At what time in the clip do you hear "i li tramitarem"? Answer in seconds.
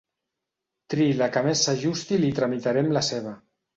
2.17-2.91